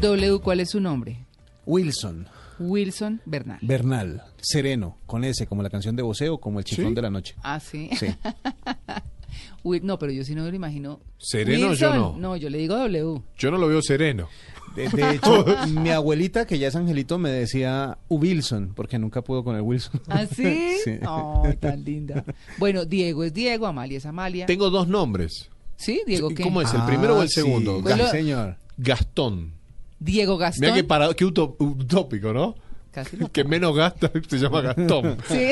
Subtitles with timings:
[0.00, 1.24] W, ¿cuál es su nombre?
[1.66, 2.26] Wilson
[2.60, 3.58] Wilson Bernal.
[3.62, 6.94] Bernal, sereno, con S, como la canción de voceo, como el chifón ¿Sí?
[6.94, 7.34] de la noche.
[7.42, 7.90] ah, sí.
[9.82, 10.98] No, pero yo sí no me lo imagino.
[11.18, 12.16] Sereno, yo Wilson, no.
[12.16, 13.20] No, yo le digo W.
[13.36, 14.28] Yo no lo veo sereno.
[14.74, 19.44] De, de hecho, mi abuelita, que ya es angelito, me decía Wilson, porque nunca pudo
[19.44, 20.00] con el Wilson.
[20.08, 20.76] ¿Ah, sí?
[20.82, 20.92] Sí.
[21.06, 22.24] Ay, tan linda.
[22.56, 24.46] Bueno, Diego es Diego, Amalia es Amalia.
[24.46, 25.50] Tengo dos nombres.
[25.76, 26.42] ¿Sí, Diego qué?
[26.44, 26.72] ¿Cómo es?
[26.72, 27.34] ¿El primero o el Ah, sí.
[27.34, 27.82] segundo?
[27.86, 28.56] Sí, señor.
[28.78, 29.52] Gastón.
[29.98, 30.60] Diego Gastón.
[30.62, 32.54] Mira qué, para, qué utópico, ¿no?
[32.90, 35.18] Casi lo- Que menos gasta se llama Gastón.
[35.28, 35.50] Sí.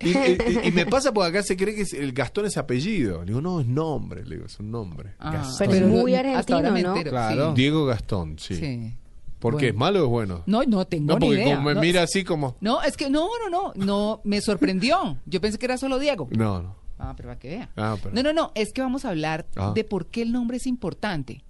[0.00, 3.20] y, y- y me pasa porque acá se cree que es- el Gastón es apellido.
[3.20, 4.24] Le digo, no, es nombre.
[4.24, 5.14] Le digo, es un nombre.
[5.18, 5.68] Ah, Gastón.
[5.70, 6.76] Pero es muy argentino, ¿no?
[6.76, 7.52] entero, Claro.
[7.54, 8.54] Diego Gastón, sí.
[8.56, 8.60] Sí.
[8.60, 8.94] sí.
[9.38, 9.72] ¿Por qué?
[9.72, 9.74] Bueno.
[9.74, 10.42] ¿Es malo o es bueno?
[10.46, 11.54] No, no tengo No, ni porque idea.
[11.56, 12.56] como me no, mira así como...
[12.60, 15.16] No, es que no, no, no, no, me sorprendió.
[15.24, 16.28] Yo pensé que era solo Diego.
[16.32, 16.76] No, no.
[16.98, 17.70] Ah, pero para que vea.
[17.74, 19.72] Ah, pero- No, no, no, es que vamos a hablar Ah.
[19.74, 21.42] de por qué el nombre es importante,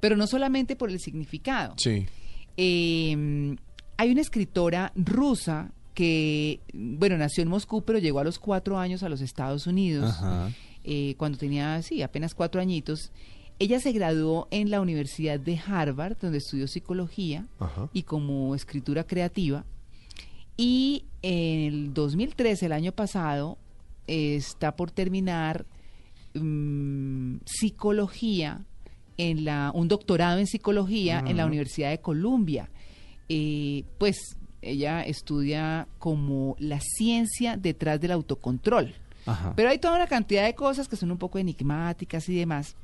[0.00, 1.74] pero no solamente por el significado.
[1.78, 2.06] Sí.
[2.56, 3.56] Eh,
[3.96, 9.02] hay una escritora rusa que, bueno, nació en Moscú, pero llegó a los cuatro años
[9.02, 10.50] a los Estados Unidos, Ajá.
[10.84, 13.10] eh, cuando tenía, sí, apenas cuatro añitos.
[13.58, 17.90] Ella se graduó en la Universidad de Harvard, donde estudió psicología Ajá.
[17.92, 19.64] y como escritura creativa.
[20.56, 23.58] Y en el 2013, el año pasado,
[24.06, 25.66] eh, está por terminar
[26.34, 28.64] mm, psicología
[29.18, 32.70] en la un doctorado en psicología en la Universidad de Columbia.
[33.28, 38.94] Eh, pues ella estudia como la ciencia detrás del autocontrol.
[39.26, 39.52] Ajá.
[39.54, 42.76] Pero hay toda una cantidad de cosas que son un poco enigmáticas y demás.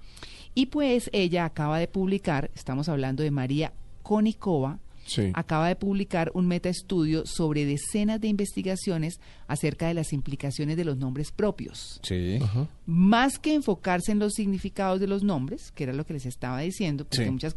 [0.54, 5.30] Y pues ella acaba de publicar, estamos hablando de María Konikova, Sí.
[5.34, 10.96] acaba de publicar un metaestudio sobre decenas de investigaciones acerca de las implicaciones de los
[10.96, 12.00] nombres propios.
[12.02, 12.38] Sí.
[12.42, 12.68] Ajá.
[12.86, 16.60] Más que enfocarse en los significados de los nombres, que era lo que les estaba
[16.60, 17.30] diciendo, porque Sí.
[17.30, 17.54] muchas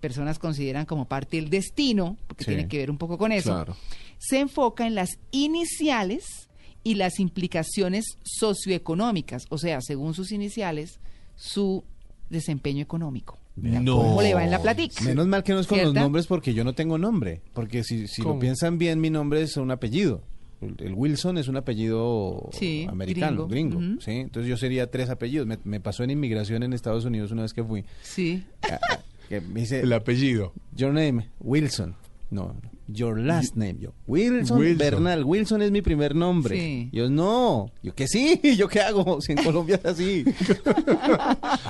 [0.00, 2.50] personas consideran como parte del destino, porque Sí.
[2.50, 3.76] tiene que ver un poco con eso, Claro.
[4.18, 6.24] se enfoca en las iniciales
[6.84, 10.98] y las implicaciones socioeconómicas, o sea, según sus iniciales,
[11.36, 11.84] su
[12.30, 13.38] desempeño económico.
[13.56, 13.96] No.
[13.98, 15.04] ¿Cómo le va en la platica?
[15.04, 17.42] Menos mal que no es con los nombres porque yo no tengo nombre.
[17.52, 20.22] Porque si, si lo piensan bien, mi nombre es un apellido.
[20.60, 23.80] El, el Wilson es un apellido Sí, americano, gringo.
[24.00, 24.12] ¿sí?
[24.12, 25.46] Entonces yo sería tres apellidos.
[25.46, 27.84] Me, me pasó en inmigración en Estados Unidos una vez que fui.
[28.02, 28.44] Sí.
[28.62, 28.98] Ah, ah,
[29.28, 30.52] que me dice, El apellido.
[30.74, 31.94] your name, Wilson.
[32.30, 32.54] No,
[32.92, 33.78] your last name.
[33.78, 34.78] Yo, Wilson, Wilson.
[34.78, 35.24] Bernal.
[35.24, 36.56] Wilson es mi primer nombre.
[36.56, 36.88] Sí.
[36.92, 37.70] Yo, no.
[37.82, 38.40] Yo, que sí.
[38.56, 39.20] ¿Yo qué hago?
[39.20, 40.24] Si en Colombia es así.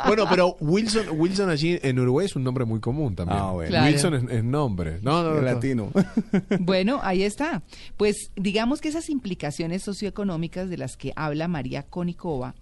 [0.06, 3.38] Bueno, pero Wilson, Wilson allí en Uruguay es un nombre muy común también.
[3.40, 3.70] Ah, bueno.
[3.70, 3.86] Claro.
[3.86, 4.98] Wilson es, es nombre.
[5.02, 5.40] No, no, no.
[5.40, 5.90] Latino.
[6.60, 7.62] Bueno, ahí está.
[7.96, 12.54] Pues digamos que esas implicaciones socioeconómicas de las que habla María Konikova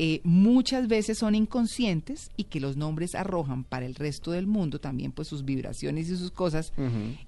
[0.00, 4.78] eh, muchas veces son inconscientes y que los nombres arrojan para el resto del mundo
[4.78, 6.72] también pues sus vibraciones y sus cosas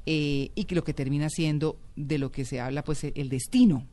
[0.07, 3.87] eh, y que lo que termina siendo de lo que se habla pues el destino.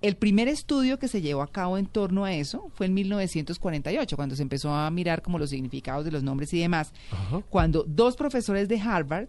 [0.00, 4.16] El primer estudio que se llevó a cabo en torno a eso fue en 1948,
[4.16, 6.92] cuando se empezó a mirar como los significados de los nombres y demás,
[7.50, 9.28] cuando dos profesores de Harvard,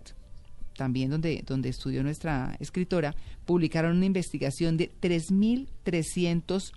[0.76, 6.72] también donde, donde estudió nuestra escritora, publicaron una investigación de 3.300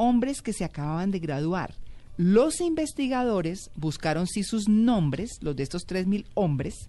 [0.00, 1.74] hombres que se acababan de graduar.
[2.16, 6.88] Los investigadores buscaron si sus nombres, los de estos 3.000 hombres,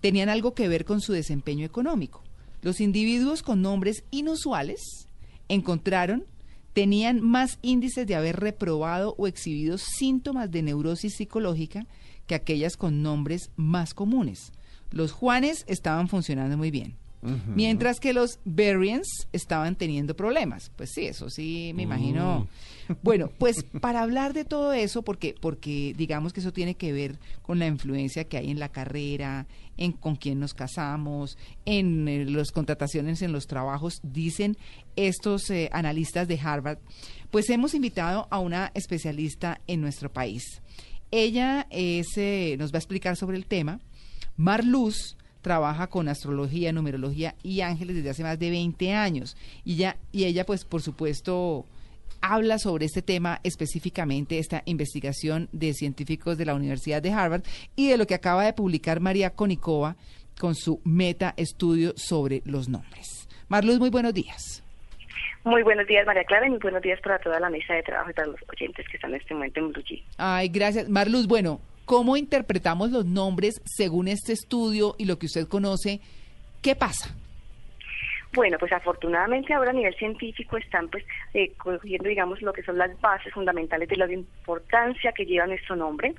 [0.00, 2.22] tenían algo que ver con su desempeño económico.
[2.62, 4.80] Los individuos con nombres inusuales
[5.48, 6.24] encontraron
[6.72, 11.86] tenían más índices de haber reprobado o exhibido síntomas de neurosis psicológica
[12.26, 14.52] que aquellas con nombres más comunes.
[14.90, 16.96] Los Juanes estaban funcionando muy bien.
[17.54, 20.70] Mientras que los Berriens estaban teniendo problemas.
[20.76, 22.48] Pues sí, eso sí, me imagino.
[23.02, 27.18] Bueno, pues para hablar de todo eso, porque, porque digamos que eso tiene que ver
[27.42, 32.24] con la influencia que hay en la carrera, en con quién nos casamos, en eh,
[32.26, 34.56] las contrataciones en los trabajos, dicen
[34.94, 36.78] estos eh, analistas de Harvard,
[37.32, 40.62] pues hemos invitado a una especialista en nuestro país.
[41.10, 43.80] Ella es, eh, nos va a explicar sobre el tema.
[44.36, 45.16] Mar Luz
[45.46, 49.36] trabaja con astrología, numerología y ángeles desde hace más de 20 años.
[49.64, 51.64] Y, ya, y ella, pues, por supuesto,
[52.20, 57.44] habla sobre este tema específicamente, esta investigación de científicos de la Universidad de Harvard
[57.76, 59.94] y de lo que acaba de publicar María Konikova
[60.36, 63.28] con su meta estudio sobre los nombres.
[63.46, 64.64] Marluz, muy buenos días.
[65.44, 68.10] Muy buenos días, María Clara, y muy buenos días para toda la mesa de trabajo
[68.10, 70.02] y para los oyentes que están en este momento en Blue G.
[70.18, 70.88] Ay, gracias.
[70.88, 76.00] Marluz, bueno, ¿cómo interpretamos los nombres según este estudio y lo que usted conoce?
[76.60, 77.14] ¿Qué pasa?
[78.34, 82.76] Bueno, pues afortunadamente ahora a nivel científico están pues eh, cogiendo, digamos, lo que son
[82.76, 86.14] las bases fundamentales de la importancia que lleva nuestro nombre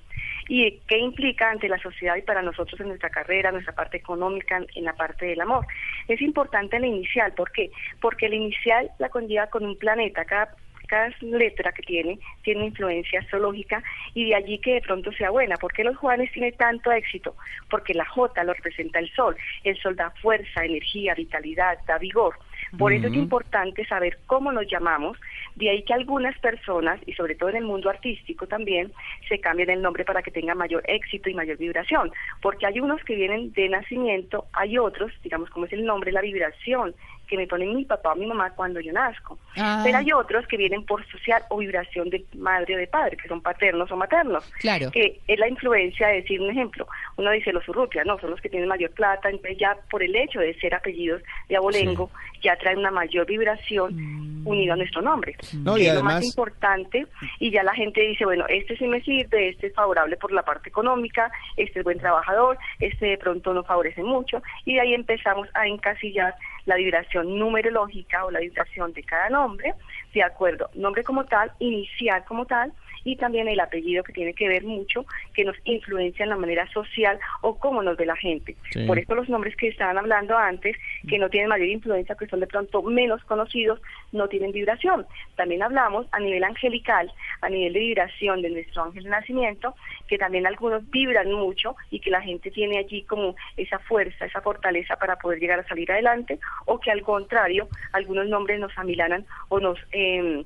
[0.47, 4.59] y qué implica ante la sociedad y para nosotros en nuestra carrera, nuestra parte económica,
[4.73, 5.67] en la parte del amor.
[6.07, 7.69] Es importante la inicial, ¿por qué?
[8.01, 10.55] Porque la inicial la conlleva con un planeta, cada
[10.87, 15.55] cada letra que tiene tiene influencia astrológica y de allí que de pronto sea buena.
[15.57, 17.35] ¿Por qué los Juanes tienen tanto éxito?
[17.69, 19.35] Porque la J lo representa el sol.
[19.63, 22.35] El sol da fuerza, energía, vitalidad, da vigor.
[22.77, 25.17] Por eso es importante saber cómo nos llamamos,
[25.55, 28.91] de ahí que algunas personas, y sobre todo en el mundo artístico también,
[29.29, 32.11] se cambien el nombre para que tenga mayor éxito y mayor vibración,
[32.41, 36.21] porque hay unos que vienen de nacimiento, hay otros, digamos como es el nombre, la
[36.21, 36.93] vibración
[37.27, 39.37] que me ponen mi papá o mi mamá cuando yo nazco.
[39.57, 39.81] Ah.
[39.83, 43.27] Pero hay otros que vienen por social o vibración de madre o de padre, que
[43.27, 44.43] son paternos o maternos.
[44.59, 44.89] Claro.
[44.91, 46.87] Que es la influencia de decir un ejemplo.
[47.17, 50.15] Uno dice los urrutia, no, son los que tienen mayor plata, entonces ya por el
[50.15, 52.09] hecho de ser apellidos de abolengo,
[52.41, 54.47] ya trae una mayor vibración Mm.
[54.47, 55.35] unida a nuestro nombre.
[55.63, 57.05] No, que y es lo más además- importante,
[57.39, 60.43] y ya la gente dice, bueno, este sí me sirve, este es favorable por la
[60.43, 64.93] parte económica, este es buen trabajador, este de pronto no favorece mucho, y de ahí
[64.93, 66.35] empezamos a encasillar
[66.67, 69.73] la vibración numerológica o la vibración de cada nombre,
[70.13, 72.73] de acuerdo, nombre como tal, inicial como tal,
[73.07, 76.67] y también el apellido que tiene que ver mucho, que nos influencia en la manera
[76.73, 78.57] social o cómo nos ve la gente.
[78.71, 78.85] Sí.
[78.85, 80.75] Por eso los nombres que estaban hablando antes,
[81.07, 83.79] que no tienen mayor influencia, que son de pronto menos conocidos,
[84.11, 85.05] no tienen vibración.
[85.37, 87.09] También hablamos a nivel angelical,
[87.39, 89.73] a nivel de vibración de nuestro ángel de nacimiento,
[90.09, 94.41] que también algunos vibran mucho y que la gente tiene allí como esa fuerza, esa
[94.41, 99.25] fortaleza para poder llegar a salir adelante, o que al contrario, algunos nombres nos amilanan
[99.47, 99.79] o nos...
[99.93, 100.43] eh,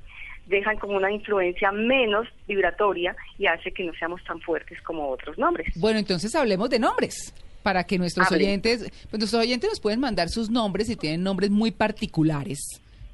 [0.52, 5.38] dejan como una influencia menos vibratoria y hace que no seamos tan fuertes como otros
[5.38, 5.72] nombres.
[5.76, 7.34] Bueno, entonces hablemos de nombres.
[7.62, 8.44] Para que nuestros Hable.
[8.44, 12.58] oyentes, pues nuestros oyentes nos pueden mandar sus nombres si tienen nombres muy particulares,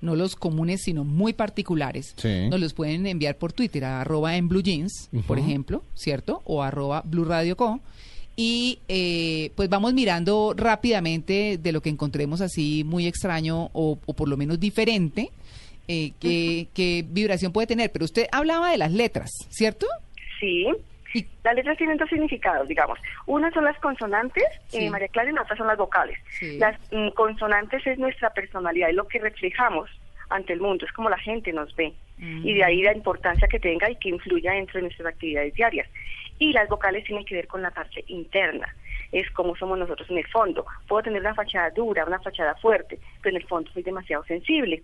[0.00, 2.14] no los comunes, sino muy particulares.
[2.16, 2.48] Sí.
[2.48, 6.40] Nos los pueden enviar por Twitter a arroba en blue jeans, por ejemplo, ¿cierto?
[6.44, 7.80] O arroba blue radio co.
[8.36, 14.12] Y eh, pues vamos mirando rápidamente de lo que encontremos así muy extraño o, o
[14.14, 15.30] por lo menos diferente,
[15.88, 17.90] eh, qué, qué vibración puede tener.
[17.92, 19.86] Pero usted hablaba de las letras, ¿cierto?
[20.40, 20.66] Sí.
[21.14, 22.98] Y- Las letras tienen dos significados, digamos.
[23.26, 24.84] Una son las consonantes, Sí.
[24.84, 26.18] eh, María Clara, y la otra son las vocales.
[26.38, 26.58] Sí.
[26.58, 29.88] Las mm, consonantes es nuestra personalidad, es lo que reflejamos
[30.28, 31.92] ante el mundo, es como la gente nos ve.
[32.20, 35.88] Y de ahí la importancia que tenga y que influya dentro de nuestras actividades diarias.
[36.40, 38.66] Y las vocales tienen que ver con la parte interna,
[39.12, 40.64] es como somos nosotros en el fondo.
[40.86, 44.82] Puedo tener una fachada dura, una fachada fuerte, pero en el fondo soy demasiado sensible.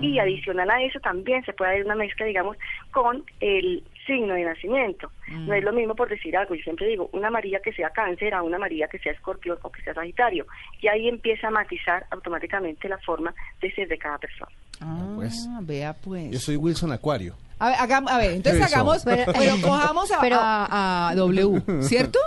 [0.00, 2.56] Y adicional a eso también se puede dar una mezcla, digamos,
[2.90, 5.10] con el signo de nacimiento.
[5.28, 8.34] No es lo mismo por decir algo, yo siempre digo, una María que sea cáncer
[8.34, 10.46] a una María que sea escorpión o que sea sagitario.
[10.80, 14.50] Y ahí empieza a matizar automáticamente la forma de ser de cada persona.
[14.80, 15.46] Ah, pues.
[15.62, 16.30] vea pues.
[16.30, 17.34] Yo soy Wilson Acuario.
[17.58, 17.76] A ver,
[18.08, 18.74] a ver, entonces Eso.
[18.74, 22.18] hagamos, pero, Pero- cojamos a, pero- a- a W, ¿cierto?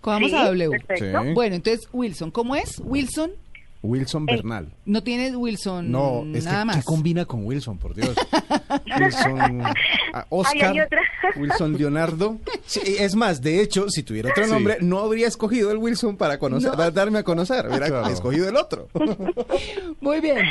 [0.00, 0.70] Cojamos Sí, a W.
[0.70, 1.22] perfecto.
[1.22, 1.32] Sí.
[1.34, 2.80] Bueno, entonces Wilson, ¿cómo es?
[2.84, 3.32] Wilson,
[3.82, 4.68] Wilson Bernal.
[4.84, 6.76] no tienes Wilson No, es nada que más.
[6.76, 8.14] ¿qué combina con Wilson, por Dios?
[9.00, 9.62] Wilson
[10.12, 11.00] ah, Oscar, otra.
[11.36, 12.38] Wilson Leonardo.
[12.66, 14.50] Sí, es más, de hecho, si tuviera otro Sí.
[14.50, 18.08] nombre, no habría escogido el Wilson para conocer, da- darme a conocer, hubiera Claro.
[18.08, 18.88] escogido el otro.
[20.00, 20.44] Muy bien.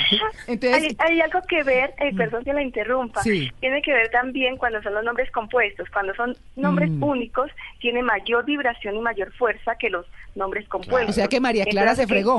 [0.47, 3.49] Entonces, Hay, hay algo que ver, eh, perdón que la interrumpa, Sí.
[3.59, 5.87] tiene que ver también cuando son los nombres compuestos.
[5.93, 7.03] Cuando son nombres Mm.
[7.03, 10.05] únicos, tiene mayor vibración y mayor fuerza que los
[10.35, 11.09] nombres compuestos.
[11.09, 12.37] o sea que María Clara se fregó.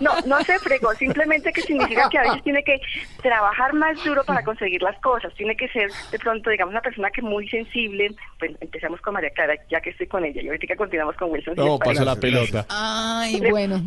[0.00, 2.80] No, no se fregó, simplemente que significa que a veces tiene que
[3.22, 5.32] trabajar más duro para conseguir las cosas.
[5.34, 8.14] Tiene que ser, de pronto, digamos, una persona que es muy sensible.
[8.38, 11.54] Pues empezamos con María Clara, ya que estoy con ella, y ahorita continuamos con Wilson.
[11.56, 12.66] No, pasa la pelota.
[12.68, 13.82] Ay, bueno.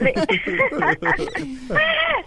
[0.00, 0.14] ¿Le,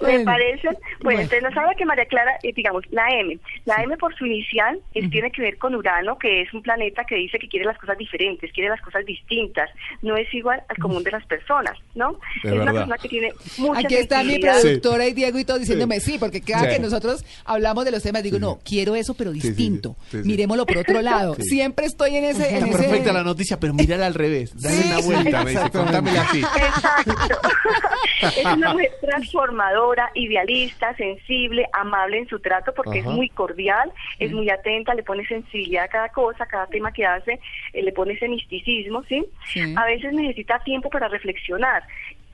[0.02, 0.18] Bueno.
[0.20, 0.68] ¿Le parece?
[0.68, 1.20] Bueno, Bueno.
[1.22, 3.38] entonces nos habla que María Clara, eh, digamos, la M.
[3.66, 7.04] La M por su inicial es- tiene que ver con Urano, que es un planeta
[7.04, 9.70] que dice que quiere las cosas diferentes, quiere las cosas distintas,
[10.02, 12.20] no es igual al común de las personas, ¿no?
[12.44, 16.00] Es una persona que tiene mucha Aquí está mi productora y Diego y todo diciéndome
[16.00, 16.70] sí, porque cada Sí.
[16.76, 19.48] que nosotros hablamos de los temas, digo, no, quiero eso, pero sí, sí.
[19.50, 19.96] distinto.
[20.10, 20.28] Sí, sí.
[20.28, 21.36] Miremoslo por otro lado.
[21.36, 21.44] Sí.
[21.44, 22.50] Siempre estoy en ese...
[22.50, 24.52] en Está ese- perfecta la noticia, pero mírala al revés.
[24.60, 26.40] Dale Sí, una vuelta, me dice, contámela así.
[26.40, 27.40] Exacto.
[28.22, 34.32] es una mujer transformadora, idealista, sensible, amable en su trato porque es muy cordial, es
[34.32, 37.40] muy atenta, le pone sensibilidad a cada cosa, a cada tema que hace,
[37.74, 39.26] eh, le pone ese misticismo, ¿sí?
[39.48, 39.74] Sí.
[39.78, 41.84] A veces necesita tiempo para reflexionar,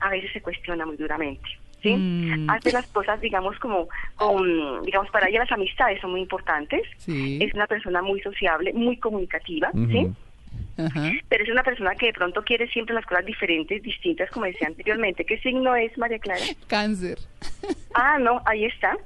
[0.00, 1.48] a veces se cuestiona muy duramente.
[1.80, 1.94] ¿Sí?
[1.94, 2.50] Mm.
[2.50, 6.82] Hace las cosas, digamos, como, con, digamos, para ella las amistades son muy importantes.
[6.96, 7.38] Sí.
[7.40, 9.70] Es una persona muy sociable, muy comunicativa.
[9.72, 10.10] ¿sí?
[11.28, 14.68] Pero es una persona que de pronto quiere siempre las cosas diferentes, distintas, como decía
[14.68, 15.24] anteriormente.
[15.24, 16.40] ¿Qué signo es María Clara?
[16.68, 17.18] Cáncer.
[17.94, 18.96] Ah, no, ahí está.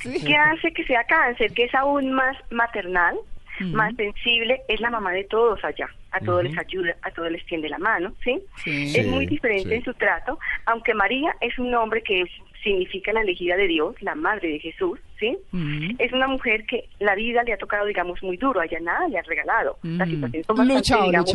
[0.00, 0.24] Sí.
[0.24, 1.52] ¿Qué hace que sea cáncer?
[1.52, 3.16] Que es aún más maternal,
[3.60, 5.88] más sensible, es la mamá de todos allá.
[6.12, 8.40] A todos les ayuda, a todos les tiende la mano, ¿sí?
[8.64, 8.96] Sí.
[8.96, 9.74] Es muy diferente sí.
[9.74, 12.30] en su trato, aunque María es un nombre que es-
[12.62, 15.36] significa la elegida de Dios, la madre de Jesús, ¿sí?
[15.98, 19.08] Es una mujer que la vida le ha tocado, digamos, muy duro, a ella nada
[19.08, 19.78] le ha regalado.
[19.82, 20.10] Las Mm.
[20.12, 21.30] situaciones son bastante, digamos.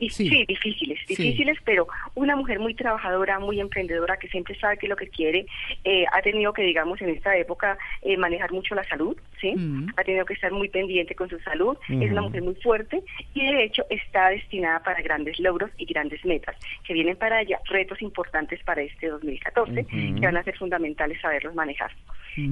[0.00, 0.08] Sí.
[0.10, 0.44] Sí.
[0.46, 1.14] difíciles, Sí.
[1.14, 5.46] difíciles, pero una mujer muy trabajadora, muy emprendedora, que siempre sabe que lo que quiere,
[5.84, 9.54] eh, ha tenido que, digamos, en esta época eh, manejar mucho la salud, ¿sí?
[9.56, 9.90] Mm.
[9.96, 13.02] Ha tenido que estar muy pendiente con su salud, es una mujer muy fuerte
[13.34, 17.58] y de hecho está destinada para grandes logros y grandes metas, que vienen para ella
[17.66, 21.92] retos importantes para este 2014, que van a ser fundamentales saberlos manejar.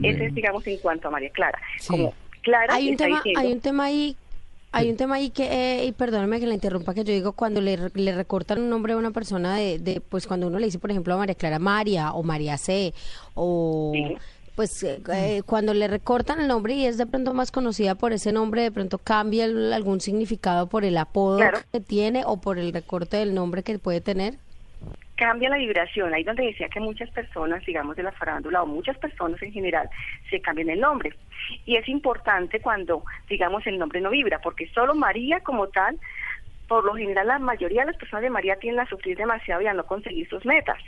[0.03, 1.59] Ese es, digamos, en cuanto a María Clara.
[1.79, 1.89] Sí.
[1.89, 4.17] Como Clara hay un tema diciendo- hay un tema ahí
[4.73, 7.61] hay un tema ahí que eh, y perdóname que la interrumpa que yo digo cuando
[7.61, 10.79] le, le recortan un nombre a una persona de, de pues cuando uno le dice
[10.79, 12.95] por ejemplo a María Clara María o María C
[13.35, 14.17] o Sí.
[14.55, 18.13] pues eh, eh, cuando le recortan el nombre y es de pronto más conocida por
[18.13, 21.59] ese nombre de pronto cambia el- algún significado por el apodo Claro.
[21.73, 24.39] que tiene o por el recorte del nombre que puede tener
[25.21, 26.15] cambia la vibración.
[26.15, 29.89] Ahí donde decía que muchas personas, digamos, de la farándula o muchas personas en general,
[30.31, 31.13] se cambian el nombre.
[31.67, 35.99] Y es importante cuando, digamos, el nombre no vibra, porque solo María como tal,
[36.67, 39.67] por lo general la mayoría de las personas de María tienden a sufrir demasiado y
[39.67, 40.79] a no conseguir sus metas.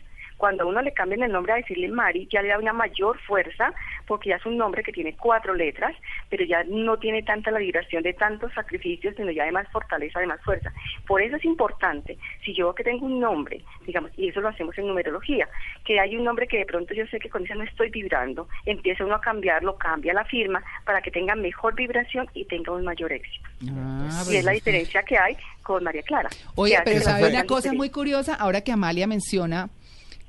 [0.42, 3.16] Cuando a uno le cambian el nombre a decirle Mari, ya le da una mayor
[3.20, 3.72] fuerza,
[4.08, 5.94] porque ya es un nombre que tiene cuatro letras,
[6.28, 10.18] pero ya no tiene tanta la vibración de tantos sacrificios, sino ya de más fortaleza,
[10.18, 10.72] de más fuerza.
[11.06, 14.76] Por eso es importante, si yo que tengo un nombre, digamos, y eso lo hacemos
[14.78, 15.48] en numerología,
[15.84, 18.48] que hay un nombre que de pronto yo sé que con ese no estoy vibrando,
[18.66, 22.82] empieza uno a cambiarlo, cambia la firma para que tenga mejor vibración y tenga un
[22.82, 23.48] mayor éxito.
[23.70, 24.64] Ah, y pues es la eso.
[24.64, 26.30] diferencia que hay con María Clara.
[26.56, 29.70] Oye, pero sabe una cosa muy curiosa, ahora que Amalia menciona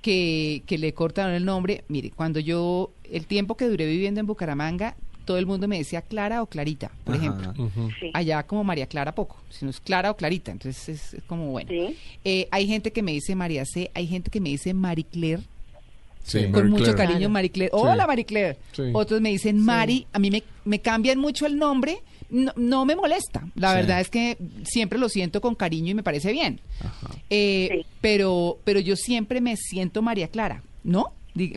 [0.04, 4.28] que, que le cortaron el nombre, mire, cuando yo, el tiempo que duré viviendo en
[4.28, 4.96] Bucaramanga,
[5.26, 7.24] todo el mundo me decía Clara o Clarita, por Ajá.
[7.26, 7.70] ejemplo.
[8.00, 8.12] Sí.
[8.14, 11.70] Allá como María Clara poco, sino es Clara o Clarita, entonces es, es como bueno.
[11.72, 11.96] Sí.
[12.26, 15.42] Eh, hay gente que me dice María C, hay gente que me dice Marie Claire,
[16.26, 16.98] Sí, con Marie mucho Claire.
[17.08, 17.30] cariño.
[17.30, 17.72] Marie Claire.
[17.74, 17.80] Sí.
[17.82, 18.58] Hola Marie Claire.
[18.72, 18.84] Sí.
[18.94, 21.98] Otros me dicen Mari, a mí me, me cambian mucho el nombre,
[22.30, 23.48] no, no me molesta.
[23.56, 23.76] La Sí.
[23.78, 26.60] verdad es que siempre lo siento con cariño y me parece bien.
[27.30, 27.86] Eh, Sí.
[28.02, 31.14] pero, pero yo siempre me siento María Clara, ¿no?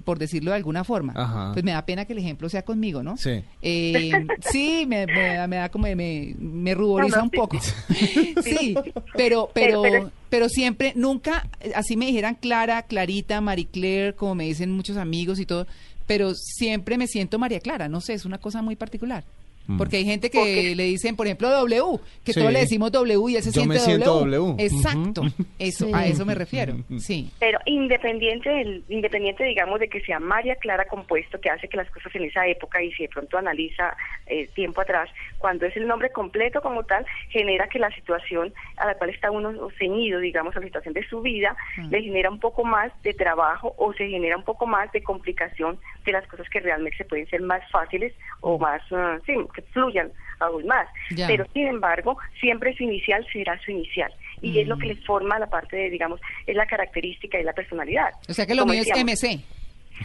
[0.07, 1.13] Por decirlo de alguna forma.
[1.15, 1.51] Ajá.
[1.53, 3.19] Pues me da pena que el ejemplo sea conmigo, ¿no?
[3.19, 3.43] Sí.
[3.61, 4.11] Eh,
[4.51, 7.37] sí, me, me da- me da como, me, me ruboriza No, no, un sí.
[7.37, 7.59] poco.
[8.43, 8.75] Sí,
[9.15, 14.35] pero, pero, Pero- pero- pero siempre, nunca, así me dijeran Clara, Clarita, Marie Claire, como
[14.35, 15.67] me dicen muchos amigos y todo,
[16.07, 19.25] pero siempre me siento María Clara, no sé, es una cosa muy particular.
[19.67, 19.79] Mm.
[19.79, 22.41] Porque hay gente que le dicen, por ejemplo, W, que Sí.
[22.41, 24.37] todos le decimos W y él se Yo siente me siento W.
[24.37, 24.65] W.
[24.65, 25.23] Exacto,
[25.59, 25.93] eso, Sí.
[25.95, 27.31] a eso me refiero, sí.
[27.41, 31.91] Pero independiente, del, independiente, digamos, de que sea María Clara compuesto, que hace que las
[31.91, 33.97] cosas en esa época, y si de pronto analiza
[34.27, 35.09] eh, tiempo atrás,
[35.47, 39.31] cuando es el nombre completo como tal, genera que la situación a la cual está
[39.31, 41.57] uno ceñido, digamos, a la situación de su vida,
[41.89, 45.79] le genera un poco más de trabajo o se genera un poco más de complicación
[46.05, 49.63] de las cosas que realmente se pueden ser más fáciles o más, ah, sí, que
[49.63, 50.11] fluyan
[50.41, 50.89] aún más.
[51.29, 54.13] Pero sin embargo, siempre su inicial será su inicial.
[54.43, 57.53] Y es lo que le forma la parte de, digamos, es la característica y la
[57.53, 58.11] personalidad.
[58.29, 59.56] O sea que lo mío es MC.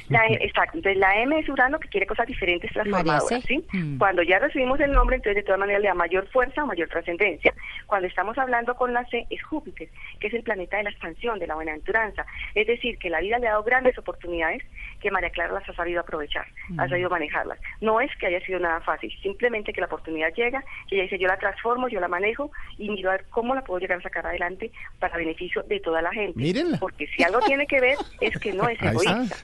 [0.10, 3.44] La E- exacto, entonces la M es Urano que quiere cosas diferentes, transformadoras.
[3.44, 3.66] ¿sí?
[3.72, 3.98] Mm.
[3.98, 7.54] Cuando ya recibimos el nombre, entonces de todas maneras le da mayor fuerza, mayor trascendencia.
[7.88, 11.40] Cuando estamos hablando con la C es Júpiter, que es el planeta de la expansión,
[11.40, 12.26] de la buenaventuranza.
[12.56, 14.64] Es decir, que la vida le ha dado grandes oportunidades
[15.00, 16.46] que María Clara las ha sabido aprovechar,
[16.78, 17.60] ha sabido manejarlas.
[17.82, 21.18] No es que haya sido nada fácil, simplemente que la oportunidad llega y ella dice
[21.18, 24.02] yo la transformo, yo la manejo y miro a ver cómo la puedo llegar a
[24.02, 26.40] sacar adelante para beneficio de toda la gente.
[26.40, 26.78] Mírenla.
[26.80, 29.36] Porque si algo tiene que ver es que no es egoísta.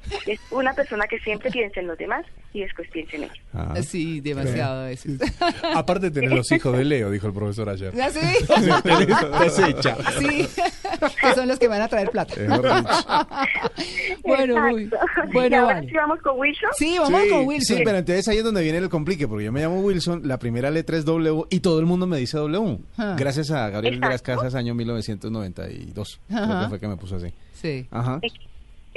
[0.45, 3.33] Es una persona que siempre piensa en los demás y después piensa en ella.
[3.53, 3.75] Ah.
[3.83, 5.19] Sí, demasiado a veces.
[5.75, 7.93] Aparte de tener los hijos de Leo, dijo el profesor ayer.
[8.01, 8.19] ¿Ah, sí?
[9.43, 9.97] Desecha.
[10.19, 10.47] Sí,
[11.21, 12.33] que son los que van a traer plata.
[14.23, 15.21] Bueno, muy, Exacto.
[15.29, 15.87] y bueno, ahora vale.
[15.89, 16.69] sí vamos con Wilson.
[16.77, 17.77] Sí, vamos Sí, con Sí, Wilson.
[17.83, 20.71] pero entonces ahí es donde viene el complique, porque yo me llamo Wilson, la primera
[20.71, 22.79] letra es W y todo el mundo me dice W.
[22.97, 23.15] Ah.
[23.17, 24.41] Gracias a Gabriel de las Exacto.
[24.41, 26.19] Casas, año 1992.
[26.27, 27.27] Creo que fue que me puso así.
[27.53, 27.87] Sí.
[27.91, 28.19] Ajá.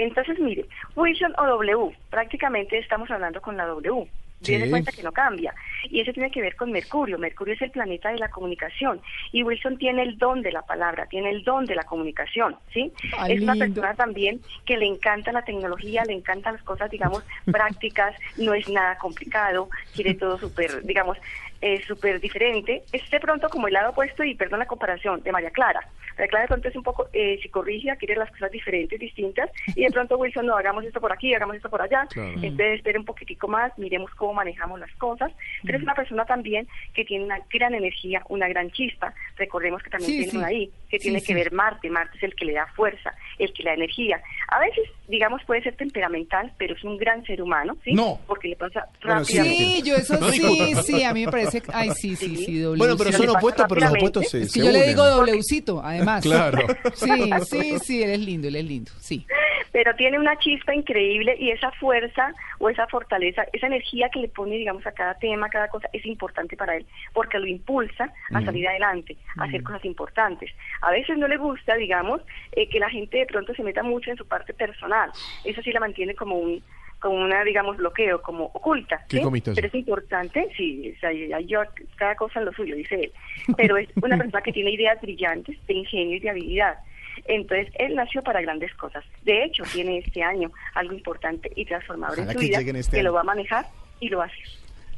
[0.00, 0.64] Entonces, mire,
[0.96, 4.08] Wilson o W, prácticamente estamos hablando con la W.
[4.40, 4.52] Sí.
[4.52, 5.54] Tiene cuenta que no cambia.
[5.90, 7.18] Y eso tiene que ver con Mercurio.
[7.18, 9.02] Mercurio es el planeta de la comunicación.
[9.32, 12.90] Y Wilson tiene el don de la palabra, tiene el don de la comunicación, ¿sí?
[13.18, 13.74] Ah, es una lindo.
[13.74, 18.66] persona también que le encanta la tecnología, le encantan las cosas, digamos, prácticas, no es
[18.70, 21.18] nada complicado, quiere todo súper, digamos,
[21.62, 25.32] eh, súper diferente, es de pronto como el lado opuesto, y perdón la comparación, de
[25.32, 25.80] María Clara.
[26.12, 29.84] María Clara de pronto es un poco eh, psicorrígida, quiere las cosas diferentes, distintas, y
[29.84, 32.30] de pronto Wilson, no, hagamos esto por aquí, hagamos esto por allá, Claro.
[32.34, 35.32] entonces espere un poquitico más, miremos cómo manejamos las cosas,
[35.64, 39.90] pero es una persona también que tiene una gran energía, una gran chispa, recordemos que
[39.90, 40.36] también Sí, tiene sí.
[40.38, 43.14] una ahí, que Sí, tiene que ver Marte, Marte es el que le da fuerza,
[43.40, 44.20] el que le da energía.
[44.48, 47.92] A veces, digamos, puede ser temperamental, pero es un gran ser humano, ¿sí?
[47.92, 48.18] No.
[48.26, 49.36] Porque le pasa Bueno, sí.
[49.38, 49.64] rápidamente.
[49.76, 51.62] Sí, yo eso sí, sí, a mí me parece.
[51.72, 52.64] Ay, sí, sí, sí, Sí.
[52.76, 55.04] Bueno, pero son opuestos, pero los rápidamente opuestos se, Es que se yo le digo
[55.06, 56.22] doblecito, además.
[56.22, 56.58] Claro.
[56.94, 59.26] Sí, sí, sí, él es lindo, él es lindo, sí.
[59.72, 64.28] Pero tiene una chispa increíble y esa fuerza o esa fortaleza, esa energía que le
[64.28, 68.12] pone, digamos, a cada tema, a cada cosa, es importante para él, porque lo impulsa
[68.32, 70.50] a salir adelante, a hacer cosas importantes.
[70.82, 72.20] A veces no le gusta, digamos,
[72.52, 75.10] eh, que la gente de pronto se meta mucho en su parte personal.
[75.44, 76.62] Eso sí la mantiene como un
[77.00, 79.02] como una, digamos, bloqueo, como oculta.
[79.08, 79.52] ¿Qué ¿sí?
[79.54, 81.10] Pero es importante, sí, o sea,
[81.40, 81.62] yo,
[81.96, 83.12] cada cosa en lo suyo, dice él.
[83.56, 86.78] Pero es una persona que tiene ideas brillantes, de ingenio y de habilidad.
[87.26, 89.04] Entonces, él nació para grandes cosas.
[89.22, 92.96] De hecho, tiene este año algo importante y transformador Ojalá en su que vida, este
[92.96, 93.66] que lo va a manejar
[94.00, 94.34] y lo hace.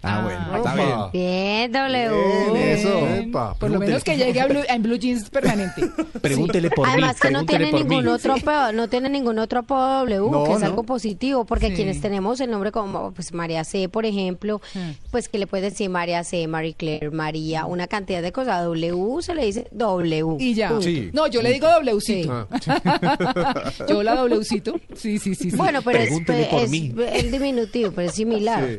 [0.05, 0.89] Ah, bueno, Ah, está bien.
[1.13, 2.53] Bien, W.
[2.53, 3.07] Bien, eso.
[3.09, 5.83] Epa, Por lo menos que llegue a Blue, en Blue Jeans permanente.
[6.21, 6.93] Pregúntele por mí.
[6.95, 7.97] Además que no pregúntele tiene por mí.
[7.97, 10.67] ningún otro apodo, no tiene ningún otro apodo W, No, que es no.
[10.67, 11.75] algo positivo, porque Sí.
[11.75, 14.91] quienes tenemos el nombre como pues María C, por ejemplo, Mm.
[15.13, 18.65] pues que le pueden decir María C, Marie Claire, María, una cantidad de cosas.
[18.65, 20.37] W se le dice W.
[20.41, 20.73] Y ya.
[20.81, 21.11] Sí.
[21.13, 22.49] No, yo le digo Wcito.
[22.51, 24.75] Ah, Yo la Wcito.
[24.97, 25.51] Sí, sí, sí.
[25.51, 25.57] sí.
[25.57, 26.93] Bueno, pero es, Pregúntele por es mí.
[27.13, 28.65] el diminutivo, pero es similar.
[28.69, 28.79] sí.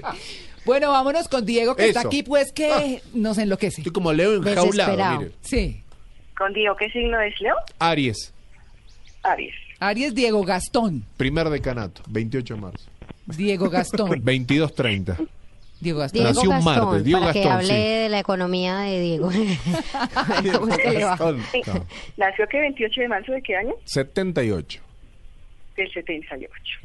[0.65, 2.07] Bueno, vámonos con Diego, que está Eso.
[2.09, 3.81] aquí, pues que nos enloquece.
[3.81, 5.31] Estoy como Leo enjaulado, mire.
[5.41, 5.83] Sí.
[6.37, 7.55] Con Diego, ¿qué signo es Leo?
[7.79, 8.33] Aries,
[9.23, 9.53] Aries.
[9.79, 11.05] Aries Diego Gastón.
[11.17, 12.89] primer decanato, 28 de marzo.
[13.25, 14.09] Diego Gastón.
[14.23, 15.27] 22.30.
[15.79, 16.21] Diego Gastón.
[16.23, 17.73] Diego Nació un Gastón, martes, Diego para que Gastón, hable sí.
[17.73, 19.27] de la economía de Diego.
[20.59, 21.17] ¿Cómo es que le va?
[21.51, 21.61] Sí.
[21.67, 21.85] No,
[22.17, 23.73] ¿Nació que 28 de marzo de qué año?
[23.85, 24.81] 78.
[25.75, 26.79] Del 78.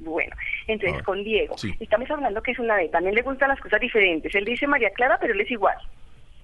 [0.00, 0.34] Bueno,
[0.66, 1.74] entonces con Diego, sí.
[1.80, 4.34] estamos hablando que es una vez, también le gustan las cosas diferentes.
[4.34, 5.76] Él dice María Clara, pero él es igual.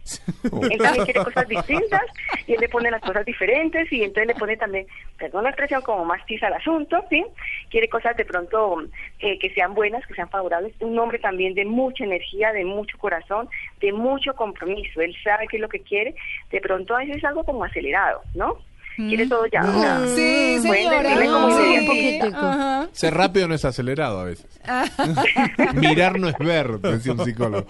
[0.71, 2.03] Él también quiere cosas distintas
[2.47, 4.87] y él le pone las cosas diferentes y entonces le pone también,
[5.19, 7.25] perdón la expresión, como más tiza al asunto, ¿sí?
[7.71, 8.83] Quiere cosas de pronto
[9.19, 10.75] eh, que sean buenas, que sean favorables.
[10.81, 13.49] Un hombre también de mucha energía, de mucho corazón,
[13.81, 15.01] de mucho compromiso.
[15.01, 16.15] Él sabe qué es lo que quiere.
[16.51, 18.59] De pronto a veces es algo como acelerado, ¿no?
[18.97, 19.61] Quiere todo ya.
[19.61, 21.17] o sea, Sí, señora.
[21.57, 22.89] Sí, un.
[22.93, 24.61] Ser rápido no es acelerado a veces.
[25.75, 27.67] Mirar no es ver, decía un psicólogo.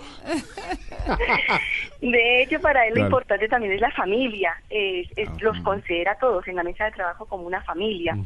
[2.01, 4.55] De hecho, para él lo importante también es la familia.
[4.71, 5.63] Es- es- Ah, los mm.
[5.65, 8.17] considera a todos en la mesa de trabajo como una familia.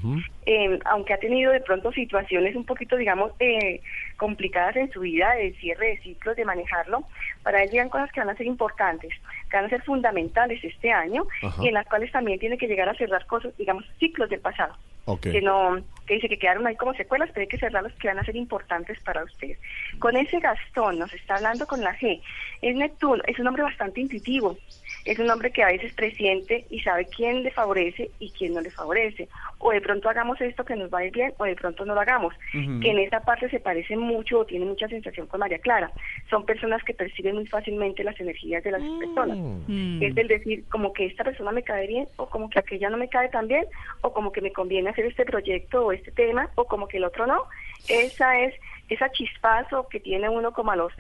[0.47, 3.81] Eh, aunque ha tenido de pronto situaciones un poquito, digamos, eh,
[4.17, 7.05] complicadas en su vida, de cierre de ciclos, de manejarlo,
[7.43, 9.11] para él llegan cosas que van a ser importantes,
[9.51, 11.27] que van a ser fundamentales este año
[11.63, 14.77] y en las cuales también tiene que llegar a cerrar cosas, digamos, ciclos del pasado
[15.19, 18.19] que no que dice que quedaron ahí como secuelas, pero hay que cerrarlos que van
[18.19, 19.57] a ser importantes para usted.
[19.99, 22.21] Con ese Gastón nos está hablando con la G.
[22.63, 24.57] Es Neptuno, es un hombre bastante intuitivo.
[25.05, 28.61] Es un hombre que a veces presiente y sabe quién le favorece y quién no
[28.61, 29.29] le favorece.
[29.59, 31.95] O de pronto hagamos esto que nos va a ir bien o de pronto no
[31.95, 32.35] lo hagamos.
[32.53, 35.91] Que en esa parte se parece mucho o tiene mucha sensación con María Clara.
[36.29, 39.39] Son personas que perciben muy fácilmente las energías de las personas.
[39.67, 40.03] Mm.
[40.03, 42.97] Es el decir, como que esta persona me cae bien, o como que aquella no
[42.97, 43.65] me cae tan bien,
[44.03, 47.05] o como que me conviene hacer este proyecto o este tema, o como que el
[47.05, 47.45] otro no.
[47.89, 48.55] Esa es,
[48.89, 50.93] esa chispazo que tiene uno como a los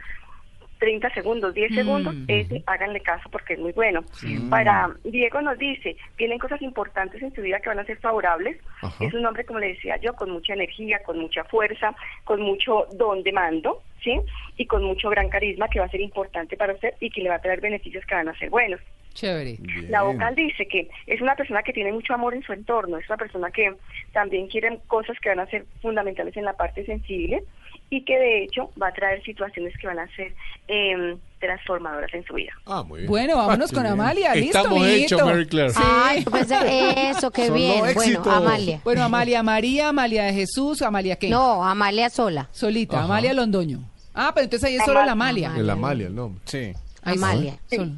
[0.80, 1.74] 30 segundos, 10 Mm.
[1.74, 4.02] segundos, ese háganle caso porque es muy bueno.
[4.48, 8.56] Para Diego nos dice, vienen cosas importantes en su vida que van a ser favorables.
[8.82, 9.04] Ajá.
[9.04, 12.86] Es un hombre, como le decía yo, con mucha energía, con mucha fuerza, con mucho
[12.94, 14.18] don de mando, ¿sí?
[14.56, 17.28] Y con mucho gran carisma que va a ser importante para usted y que le
[17.28, 18.80] va a traer beneficios que van a ser buenos.
[19.12, 19.58] Chévere.
[19.88, 23.08] La vocal dice que es una persona que tiene mucho amor en su entorno, es
[23.08, 23.74] una persona que
[24.12, 27.42] también quiere cosas que van a ser fundamentales en la parte sensible
[27.90, 30.32] y que de hecho va a traer situaciones que van a ser
[30.68, 32.52] eh, transformadoras en su vida.
[32.64, 33.10] Ah, muy bien.
[33.10, 34.34] Bueno, vámonos con Amalia.
[34.34, 35.70] Listo, Estamos hechos, Mary Claire.
[35.70, 35.82] Sí.
[35.84, 37.82] Ay, pensé, eso, qué Son bien.
[37.94, 38.22] Bueno.
[38.30, 38.80] Amalia.
[38.84, 41.28] Bueno, Amalia María, Amalia de Jesús, Amalia qué?
[41.28, 42.48] No, Amalia sola.
[42.52, 43.06] Solita, Ajá.
[43.06, 43.80] Amalia Londoño.
[44.14, 45.48] Ah, pero entonces ahí es solo la Amalia.
[45.48, 45.62] Amalia.
[45.62, 46.40] El Amalia, el nombre.
[46.44, 46.72] Sí.
[47.02, 47.58] Ahí sí, Amalia.
[47.68, 47.92] solo.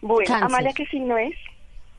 [0.00, 0.44] Bueno, Cáncer.
[0.44, 1.34] Amalia, ¿qué signo es?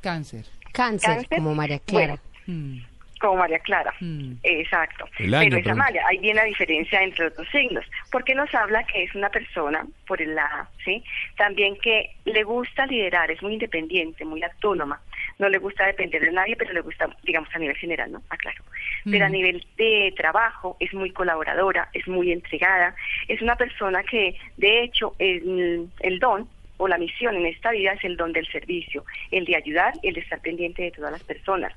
[0.02, 0.46] Cáncer.
[0.72, 1.38] Cáncer, Cáncer.
[1.38, 2.20] como María Clara.
[2.48, 2.78] Mm.
[3.22, 3.94] Como María Clara.
[4.00, 4.34] Mm.
[4.44, 5.06] Exacto.
[5.20, 6.04] Año, Pero es pero- Amalia.
[6.08, 7.86] Ahí viene la diferencia entre los dos signos.
[8.12, 11.04] Porque nos habla que es una persona, por el lado, ¿sí?
[11.38, 15.00] También que le gusta liderar, es muy independiente, muy autónoma.
[15.40, 18.22] no le gusta depender de nadie, pero le gusta, digamos, a nivel general, ¿no?
[18.30, 18.64] Aclaro.
[19.10, 19.32] Pero a Mm.
[19.32, 22.94] nivel de trabajo es muy colaboradora, es muy entregada,
[23.28, 26.48] es una persona que, de hecho, el, el don
[26.82, 30.15] o la misión en esta vida es el don del servicio, el de ayudar, el
[30.15, 31.72] de estar pendiente de todas las personas.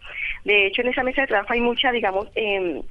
[0.45, 2.83] De hecho, en esa mesa de trabajo hay mucha, digamos, em,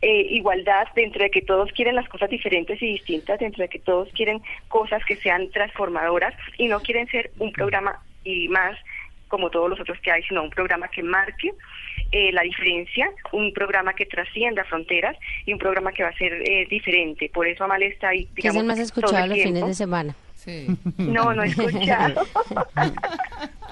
[0.00, 3.80] eh, igualdad dentro de que todos quieren las cosas diferentes y distintas, dentro de que
[3.80, 8.78] todos quieren cosas que sean transformadoras y no quieren ser un programa y más
[9.26, 11.50] como todos los otros que hay, sino un programa que marque
[12.12, 16.32] eh, la diferencia, un programa que trascienda fronteras y un programa que va a ser
[16.48, 17.28] eh, diferente.
[17.34, 20.14] Por eso Amal está ahí, Que es digamos, el más escuchado los fines de semana.
[20.46, 20.66] Sí.
[20.96, 22.22] No, no he escuchado.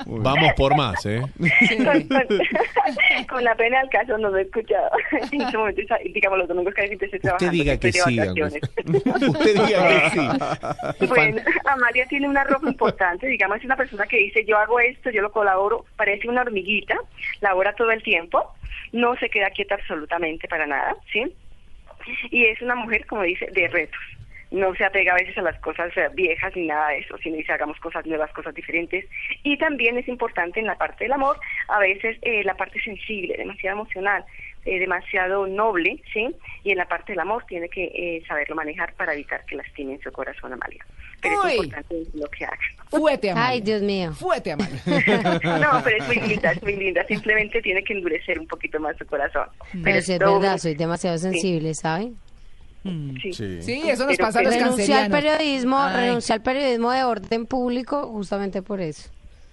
[0.07, 1.23] Vamos por más, ¿eh?
[1.85, 2.39] con, con-
[3.29, 4.91] con la pena del caso no lo he escuchado.
[5.33, 5.83] en este momento,
[6.13, 7.53] digamos, los domingos casi estoy Usted trabajando.
[7.53, 8.01] diga que sí.
[8.21, 10.11] Usted diga que
[10.99, 11.07] sí.
[11.07, 15.11] Bueno, Amalia tiene un arrojo importante, digamos, es una persona que dice, yo hago esto,
[15.11, 16.97] yo lo colaboro, parece una hormiguita,
[17.41, 18.53] labora todo el tiempo,
[18.93, 21.33] no se queda quieta absolutamente para nada, ¿sí?
[22.31, 24.01] Y es una mujer, como dice, de retos.
[24.55, 27.37] No se apega a veces a las cosas eh, viejas ni nada de eso, sino
[27.37, 29.05] dice hagamos cosas nuevas, cosas diferentes.
[29.43, 31.39] Y también es importante en la parte del amor,
[31.69, 34.25] a veces eh, la parte sensible, demasiado emocional,
[34.65, 36.35] eh, demasiado noble, ¿sí?
[36.63, 40.01] Y en la parte del amor tiene que eh, saberlo manejar para evitar que lastimen
[40.01, 40.83] su corazón, Amalia.
[41.21, 41.51] Pero Uy.
[41.51, 42.59] es importante lo que haga.
[42.89, 43.49] Fuete, Amalia.
[43.51, 44.13] Ay, Dios mío.
[44.13, 44.81] Fuete, Amalia.
[45.45, 47.05] No, pero es muy linda, es muy linda.
[47.07, 49.49] Simplemente tiene que endurecer un poquito más su corazón.
[49.83, 52.13] Pero es si es todo verdad, soy demasiado sensible, ¿saben?
[52.13, 52.24] Mm.
[52.85, 53.33] Sí.
[53.33, 53.63] Sí.
[53.63, 56.07] Sí, eso nos pasa a los Renuncié al periodismo, Ay.
[56.07, 59.09] renuncié al periodismo de orden público justamente por eso.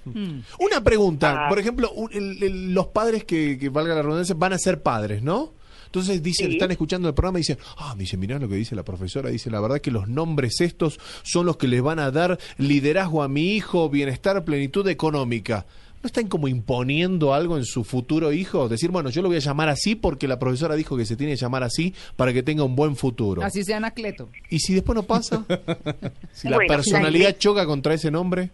[0.05, 0.39] Mm.
[0.59, 1.49] Una pregunta, Ah.
[1.49, 4.81] por ejemplo, un- el- el- los padres que, que valga la redundancia van a ser
[4.81, 5.53] padres, ¿no?
[5.85, 6.53] Entonces dicen, Sí.
[6.53, 9.29] están escuchando el programa y dicen, ah, me dice, mirá lo que dice la profesora,
[9.29, 13.23] dice, la verdad que los nombres estos son los que les van a dar liderazgo
[13.23, 15.65] a mi hijo, bienestar, plenitud económica.
[16.03, 18.67] ¿No están como imponiendo algo en su futuro hijo?
[18.67, 21.33] Decir, bueno, yo lo voy a llamar así porque la profesora dijo que se tiene
[21.33, 23.43] que llamar así para que tenga un buen futuro.
[23.43, 24.29] Así sea Anacleto.
[24.49, 25.45] ¿Y si después no pasa?
[26.31, 28.49] si la Bueno, personalidad la- choca contra ese nombre.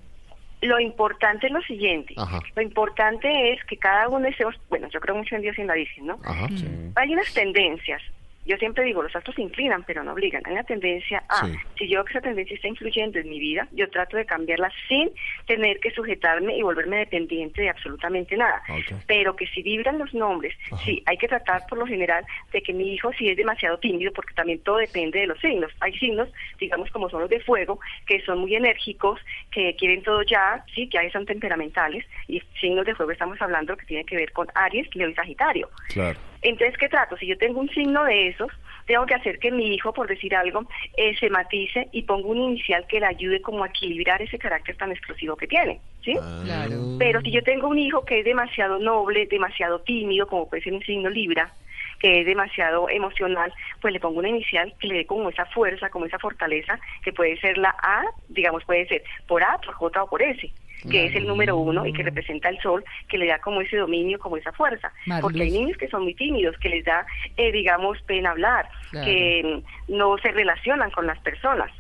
[0.62, 2.16] Lo importante es lo siguiente.
[2.18, 2.42] Ajá.
[2.56, 5.68] Lo importante es que cada uno estemos, bueno, yo creo mucho en Dios y en
[5.68, 6.20] la Virgen, ¿no?
[6.26, 6.48] Ajá.
[6.96, 8.02] Hay unas tendencias.
[8.48, 10.42] Yo siempre digo, los astros se inclinan, pero no obligan.
[10.46, 11.54] Hay una tendencia a, Sí.
[11.78, 14.72] si yo veo que esa tendencia está influyendo en mi vida, yo trato de cambiarla
[14.88, 15.12] sin
[15.46, 18.64] tener que sujetarme y volverme dependiente de absolutamente nada.
[18.70, 19.00] Ok.
[19.06, 20.84] Pero que si vibran los nombres, Ajá.
[20.86, 24.12] sí, hay que tratar por lo general de que mi hijo si es demasiado tímido,
[24.14, 25.72] porque también todo depende de los signos.
[25.82, 26.30] Hay signos,
[26.60, 29.20] digamos como son los de fuego, que son muy enérgicos,
[29.52, 33.76] que quieren todo ya, sí, que hay son temperamentales, y signos de fuego estamos hablando
[33.76, 35.70] que tiene que ver con Aries, Leo y Sagitario.
[35.90, 36.18] Claro.
[36.41, 37.17] Entonces, ¿qué trato?
[37.17, 38.52] Si yo tengo un signo de esos,
[38.86, 42.38] tengo que hacer que mi hijo, por decir algo, eh, se matice y ponga un
[42.38, 46.17] inicial que le ayude como a equilibrar ese carácter tan explosivo que tiene, ¿sí?
[46.21, 46.41] Ah.
[46.45, 46.95] Claro.
[46.97, 50.73] Pero si yo tengo un hijo que es demasiado noble, demasiado tímido, como puede ser
[50.73, 51.54] un signo Libra,
[52.00, 55.89] que es demasiado emocional, pues le pongo una inicial que le dé como esa fuerza,
[55.89, 60.04] como esa fortaleza, que puede ser la A, digamos, puede ser por A, por J
[60.04, 60.52] o por S,
[60.90, 63.78] que es el número uno y que representa el sol, que le da como ese
[63.78, 64.92] dominio, como esa fuerza.
[65.06, 65.22] Mariluz.
[65.32, 67.06] Porque hay niños que son muy tímidos, que les da,
[67.38, 69.06] eh, digamos, pena hablar, Claro.
[69.06, 71.72] que mm, no se relacionan con las personas.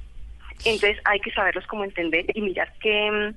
[0.65, 3.35] Entonces hay que saberlos como entender y mirar qué, mm,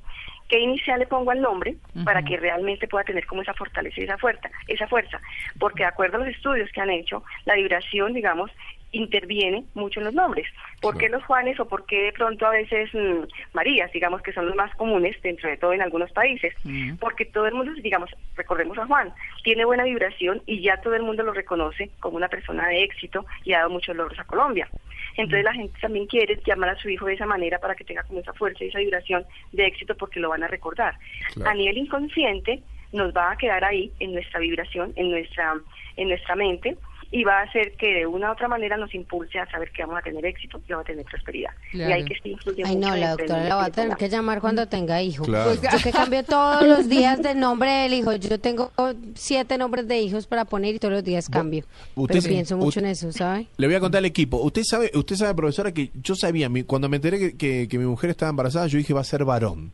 [0.48, 4.04] qué inicial le pongo al nombre para que realmente pueda tener como esa fortaleza y
[4.04, 5.20] esa fuerza, esa fuerza.
[5.58, 8.50] Porque de acuerdo a los estudios que han hecho, la vibración, digamos,
[8.92, 10.46] interviene mucho en los nombres.
[10.80, 14.32] ¿Por qué los Juanes o por qué de pronto a veces mm, Marías, digamos que
[14.32, 16.54] son los más comunes dentro de todo en algunos países?
[16.98, 19.12] Porque todo el mundo, digamos, recordemos a Juan,
[19.44, 23.24] tiene buena vibración y ya todo el mundo lo reconoce como una persona de éxito
[23.44, 24.68] y ha dado muchos logros a Colombia.
[25.16, 28.02] Entonces la gente también quiere llamar a su hijo de esa manera para que tenga
[28.04, 30.94] como esa fuerza y esa vibración de éxito porque lo van a recordar.
[31.34, 31.50] Claro.
[31.50, 35.54] A nivel inconsciente nos va a quedar ahí en nuestra vibración, en nuestra,
[35.96, 36.76] en nuestra mente
[37.12, 39.82] y va a hacer que de una u otra manera nos impulse a saber que
[39.82, 41.50] vamos a tener éxito y vamos a tener prosperidad.
[41.72, 41.90] Claro.
[41.90, 44.68] Y hay que influye Ay, no, la doctora la va a tener que llamar cuando
[44.68, 45.24] tenga hijo.
[45.24, 45.50] Claro.
[45.58, 48.14] Pues, Yo que cambio todos los días de nombre del hijo.
[48.14, 48.70] Yo tengo
[49.14, 51.64] siete nombres de hijos para poner y todos los días cambio.
[51.96, 53.46] usted Pero pienso mucho usted- en eso, ¿sabe?
[53.56, 54.36] Le voy a contar al equipo.
[54.38, 57.78] Usted sabe, usted sabe, profesora, que yo sabía, mi- cuando me enteré que, que- que
[57.78, 59.72] mi mujer estaba embarazada, yo dije va a ser varón.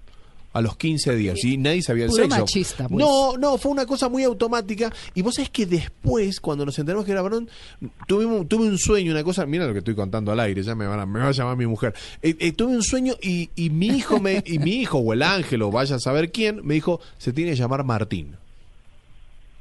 [0.57, 2.39] A los 15 días, y nadie sabía el Puro sexo.
[2.41, 3.05] machista, pues.
[3.05, 4.91] No, no, fue una cosa muy automática.
[5.15, 7.49] Y vos sabés que después, cuando nos enteramos que era varón,
[8.07, 10.87] tuvimos, tuve un sueño, una cosa, mira lo que estoy contando al aire, ya me,
[10.87, 11.95] van a- me va a llamar mi mujer.
[12.23, 15.23] Eh, eh, tuve un sueño y, y mi hijo me, y mi hijo, o el
[15.23, 18.37] ángel, o vaya a saber quién, me dijo, se tiene que llamar Martín.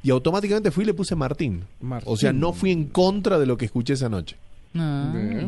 [0.02, 1.66] Y automáticamente fui y le puse Martín.
[1.82, 2.14] Martín.
[2.14, 4.38] O sea, no fui en contra de lo que escuché esa noche.
[4.76, 4.80] Ay,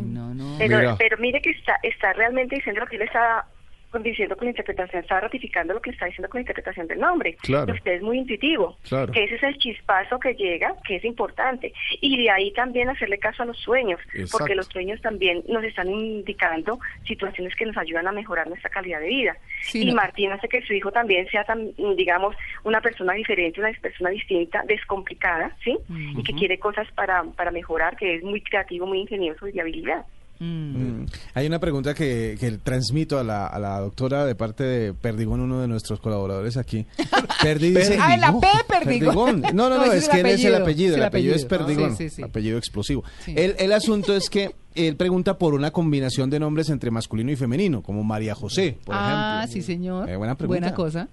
[0.03, 0.55] no, no.
[0.57, 3.56] Pero, pero mire que está, está realmente diciendo lo que él está con-
[4.03, 7.35] diciendo con la interpretación, está ratificando lo que está diciendo con la interpretación del nombre.
[7.41, 7.73] Claro.
[7.73, 9.11] Usted es muy intuitivo, Claro.
[9.11, 11.73] que ese es el chispazo que llega, que es importante.
[12.01, 14.37] Y de ahí también hacerle caso a los sueños, Exacto.
[14.39, 18.99] porque los sueños también nos están indicando situaciones que nos ayudan a mejorar nuestra calidad
[18.99, 19.37] de vida.
[19.61, 19.95] Sí, y no.
[19.95, 24.63] Martín hace que su hijo también sea, tan, digamos, una persona diferente, una persona distinta,
[24.67, 25.77] descomplicada, ¿sí?
[26.17, 29.61] Y que quiere cosas para, para mejorar, que es muy creativo, muy ingenioso y de
[29.61, 30.05] habilidad.
[30.39, 31.01] Mm.
[31.01, 31.05] Mm.
[31.33, 35.41] Hay una pregunta que, que transmito a la, a la doctora de parte de Perdigón,
[35.41, 36.85] uno de nuestros colaboradores aquí.
[37.41, 37.97] Perdi dice...
[37.99, 39.41] Ah, la P, Perdigón.
[39.53, 42.09] No, no, no, es que él es el apellido, Sí, el apellido es Perdigón, Sí,
[42.09, 42.23] sí, sí.
[42.23, 43.03] apellido explosivo.
[43.19, 43.33] Sí.
[43.35, 47.35] El, el asunto es que él pregunta por una combinación de nombres entre masculino y
[47.35, 49.53] femenino, como María José, por ah, ejemplo.
[49.53, 50.09] sí, señor.
[50.09, 50.61] Eh, buena pregunta.
[50.61, 51.07] Buena cosa.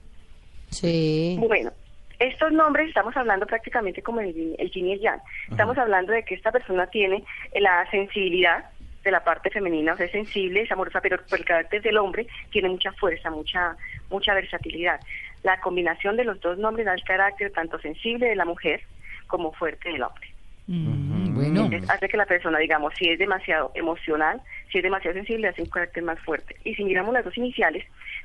[0.71, 1.37] Sí.
[1.39, 1.73] Bueno,
[2.19, 5.21] estos nombres estamos hablando prácticamente como el, el yin y el yang.
[5.51, 7.25] Estamos hablando de que esta persona tiene
[7.61, 8.65] la sensibilidad
[9.05, 11.99] de la parte femenina, o sea, es sensible, es amorosa, pero por el carácter del
[11.99, 13.77] hombre tiene mucha fuerza, mucha
[14.11, 14.99] mucha versatilidad.
[15.43, 18.81] La combinación de los dos nombres da el carácter tanto sensible de la mujer
[19.27, 20.29] como fuerte del hombre.
[20.67, 24.41] Mm, Bueno, Entonces, hace que la persona, digamos, si es demasiado emocional,
[24.71, 26.57] si es demasiado sensible, hace un carácter más fuerte.
[26.65, 27.85] Y si miramos las dos iniciales,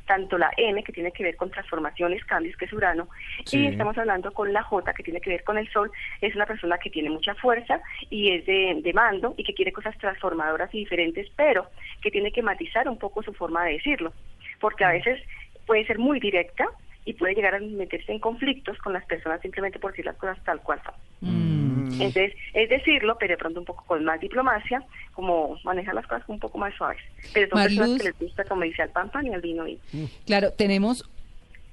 [0.09, 3.07] tanto la N, que tiene que ver con transformaciones, cambios, que es Urano,
[3.45, 3.59] Sí.
[3.59, 6.47] y estamos hablando con la J, que tiene que ver con el Sol, es una
[6.47, 10.73] persona que tiene mucha fuerza y es de, de mando y que quiere cosas transformadoras
[10.73, 11.67] y diferentes, pero
[12.01, 14.11] que tiene que matizar un poco su forma de decirlo,
[14.59, 15.21] porque a veces
[15.67, 16.65] puede ser muy directa
[17.09, 20.37] y puede llegar a meterse en conflictos con las personas simplemente por decir las cosas
[20.43, 20.93] tal cual son.
[21.21, 26.05] mm, Entonces, es decirlo, pero de pronto un poco con más diplomacia, como manejar las
[26.05, 27.01] cosas un poco más suaves.
[27.33, 29.79] Pero son personas que les gusta, como dice, al pan pan y al vino vino.
[30.25, 31.03] claro, tenemos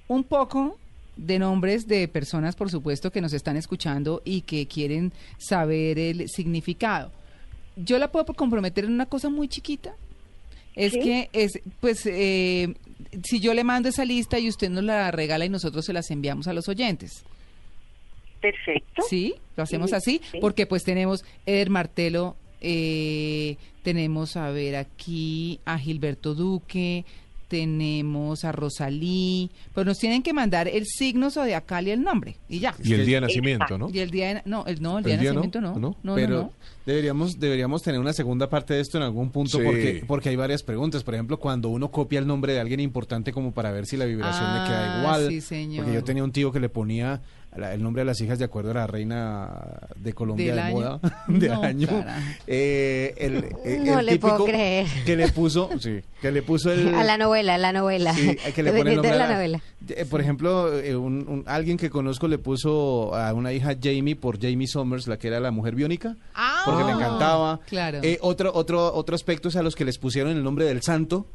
[0.09, 0.79] un poco
[1.17, 6.29] de nombres de personas, por supuesto, que nos están escuchando y que quieren saber el
[6.31, 7.13] significado.
[7.77, 9.95] Yo la puedo comprometer en una cosa muy chiquita.
[10.75, 11.01] Es Sí.
[11.01, 12.75] que es, pues, eh,
[13.25, 16.11] si yo le mando esa lista y usted nos la regala y nosotros se las
[16.11, 17.25] enviamos a los oyentes.
[18.41, 19.03] Perfecto.
[19.09, 20.39] Sí, lo hacemos Sí, así, sí.
[20.41, 27.05] porque pues tenemos Eder Martelo, eh, tenemos a ver aquí a Gilberto Duque,
[27.49, 32.59] tenemos a Rosalí, pues nos tienen que mandar el signo zodiacal y el nombre, y
[32.61, 32.75] ya.
[32.83, 33.89] Y el día de nacimiento, ¿no?
[33.93, 35.75] Y el día de, no, el, no, el día ¿El de día nacimiento no.
[35.79, 35.97] ¿No?
[36.03, 36.53] No, Pero no, no.
[36.85, 39.65] deberíamos deberíamos tener una segunda parte de esto en algún punto Sí.
[39.65, 41.03] porque porque hay varias preguntas.
[41.05, 44.05] Por ejemplo, cuando uno copia el nombre de alguien importante como para ver si la
[44.05, 45.29] vibración le Ah, queda igual.
[45.29, 45.85] sí, señor.
[45.85, 47.23] Porque yo tenía un tío que le ponía
[47.59, 49.49] la- el nombre de las hijas de acuerdo a la reina
[49.97, 50.75] de Colombia ¿Del de año?
[50.77, 51.87] moda de No, año.
[51.89, 52.21] carajo.
[52.47, 54.87] Eh, el, eh, No el le puedo creer.
[55.05, 58.15] que le puso, sí, que le puso el A la novela, a la novela.
[58.15, 59.61] Sí, que le pone el nombre de a la la- novela.
[59.89, 64.17] Eh, por ejemplo, eh, un, un- alguien que conozco le puso a una hija Jamie
[64.17, 67.61] por Jamie Summers, la que era la mujer biónica, Ah, porque le encantaba.
[67.69, 67.99] Claro.
[68.03, 71.27] Eh, otro, otro, otro aspecto es a los que les pusieron el nombre del santo,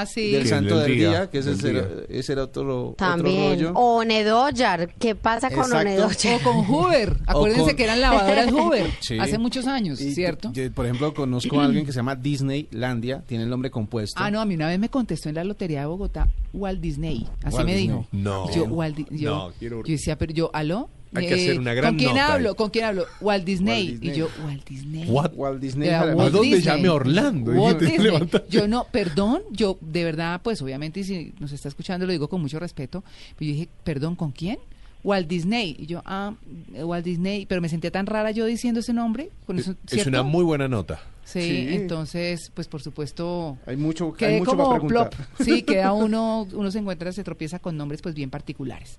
[0.00, 0.30] ah, sí.
[0.32, 2.04] del santo del día, día, que ese, del era, día.
[2.10, 3.54] ese era otro, otro También.
[3.58, 3.72] rollo.
[3.74, 4.94] O Nedoyar.
[4.98, 5.72] ¿Qué pasa con.
[5.72, 6.40] Onedoyar?
[6.40, 7.16] O con Hoover.
[7.26, 9.18] Acuérdense con- que eran lavadoras Hoover Sí.
[9.18, 10.50] hace muchos años, Y, ¿cierto?
[10.52, 14.20] yo, por ejemplo, conozco a alguien que se llama Disneylandia, tiene el nombre compuesto.
[14.22, 17.26] Ah, no, a mí una vez me contestó en la lotería de Bogotá Walt Disney.
[17.42, 17.88] Así Walt me Disney.
[17.98, 18.06] dijo.
[18.12, 18.50] No.
[18.54, 20.88] Yo, Walt yo, No, quiero- yo decía, pero yo, ¿aló?
[21.14, 22.48] Hay que hacer una gran ¿Con quién nota hablo?
[22.50, 22.54] ahí.
[22.54, 23.06] ¿Con quién hablo?
[23.20, 23.88] Walt Disney.
[23.92, 24.10] Disney.
[24.10, 25.04] Y yo, Walt Disney.
[25.08, 25.32] What?
[25.34, 25.88] Walt Disney.
[25.88, 26.76] Era Jara- Walt ¿A dónde Disney.
[26.76, 27.52] llame Orlando?
[27.52, 28.10] Walt Disney.
[28.50, 32.28] Yo no, perdón, yo de verdad, pues obviamente, y si nos está escuchando, lo digo
[32.28, 33.02] con mucho respeto.
[33.38, 34.58] Pero yo dije, perdón, ¿con quién?
[35.04, 35.76] Walt Disney.
[35.78, 36.34] Y yo, ah,
[36.74, 37.46] Walt Disney.
[37.46, 39.30] Pero me sentía tan rara yo diciendo ese nombre.
[39.46, 41.00] Con eso, Es una muy buena nota.
[41.24, 41.66] Sí, Sí.
[41.74, 43.58] entonces, pues por supuesto.
[43.66, 45.10] Hay mucho, hay Quedé mucho para como preguntar.
[45.10, 45.46] plop.
[45.46, 48.98] Sí, queda uno, uno se encuentra, se tropieza con nombres pues bien particulares.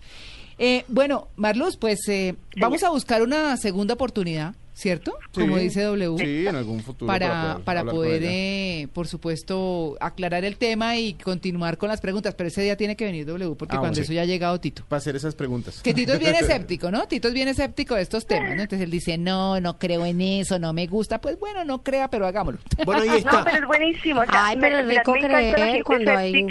[0.59, 5.13] Eh, bueno, Marluz, pues eh, vamos a buscar una segunda oportunidad, ¿cierto?
[5.33, 5.39] Sí.
[5.41, 6.17] Como dice W.
[6.17, 7.07] Sí, en algún futuro.
[7.07, 12.35] Para, para poder, eh, por supuesto, aclarar el tema y continuar con las preguntas.
[12.35, 14.83] Pero ese día tiene que venir W, porque Ah, cuando eso ya ha llegado Tito.
[14.89, 15.81] Para hacer esas preguntas.
[15.81, 17.07] Que Tito es bien escéptico, ¿no?
[17.07, 18.61] Tito es bien escéptico de estos temas, ¿no?
[18.63, 21.21] Entonces él dice, no, no creo en eso, no me gusta.
[21.21, 22.59] Pues bueno, no crea, pero hagámoslo.
[22.85, 23.45] Bueno, ahí No, está.
[23.45, 24.21] pero es buenísimo.
[24.21, 26.43] o sea, Ay, pero es mira, rico creer cuando hay-.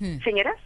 [0.00, 0.18] Hmm.
[0.24, 0.56] ¿Señoras?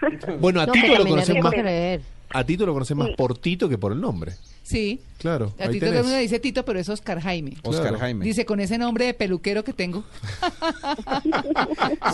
[0.40, 1.52] Bueno, a No, Tito lo conoces más.
[1.52, 2.00] creer.
[2.30, 4.34] A Tito lo conoces más por Tito que por el nombre.
[4.62, 5.00] Sí.
[5.18, 5.54] Claro.
[5.58, 7.56] A ahí Tito todo mundo le dice Tito, pero es Oscar Jaime.
[7.62, 7.98] Oscar Claro.
[7.98, 8.24] Jaime.
[8.24, 10.04] Dice, con ese nombre de peluquero que tengo.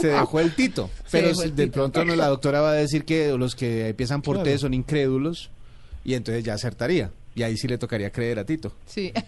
[0.01, 0.89] se dejó el Tito.
[1.11, 1.73] Pero el de Tito.
[1.75, 4.51] pronto no, la doctora va a decir que los que empiezan por Claro.
[4.51, 5.51] T son incrédulos
[6.05, 7.11] y entonces ya acertaría.
[7.35, 8.73] Y ahí sí le tocaría creer a Tito.
[8.87, 9.13] Sí.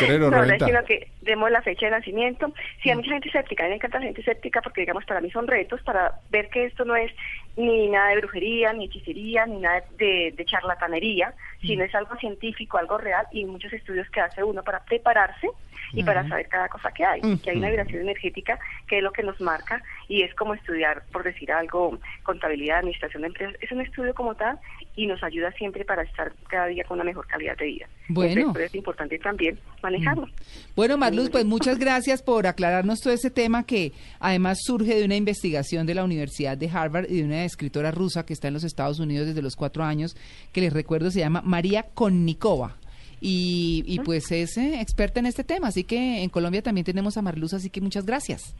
[0.00, 0.68] O no, no, reventar.
[0.68, 2.52] sino que demos la fecha de nacimiento.
[2.82, 5.20] Sí, hay mucha gente escéptica, a mí me encanta la gente escéptica porque, digamos, para
[5.20, 7.10] mí son retos para ver que esto no es
[7.56, 12.78] ni nada de brujería, ni hechicería, ni nada de, de charlatanería, sino es algo científico,
[12.78, 15.48] algo real y muchos estudios que hace uno para prepararse
[15.92, 17.20] y para saber cada cosa que hay.
[17.38, 21.02] Que hay una vibración energética que es lo que nos marca y es como estudiar,
[21.12, 23.54] por decir algo, contabilidad, administración de empresas.
[23.60, 24.58] Es un estudio como tal
[24.96, 27.86] y nos ayuda siempre para estar cada día con una mejor calidad de vida.
[28.08, 28.40] Bueno.
[28.40, 30.26] Entonces, es importante también manejarlo.
[30.74, 35.16] Bueno, Marluz, pues muchas gracias por aclararnos todo ese tema que además surge de una
[35.16, 38.64] investigación de la Universidad de Harvard y de una escritora rusa que está en los
[38.64, 40.16] Estados Unidos desde los cuatro años,
[40.52, 42.77] que les recuerdo se llama María Konnikova.
[43.20, 47.16] Y, y pues es eh, experta en este tema, así que en Colombia también tenemos
[47.16, 48.54] a Marluz, así que muchas gracias.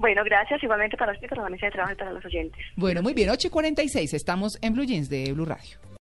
[0.00, 2.58] Bueno, gracias igualmente para usted, para la mesa de trabajo y para los oyentes.
[2.74, 5.89] Bueno, muy bien, 8.46, estamos en Blue Jeans de Blue Radio.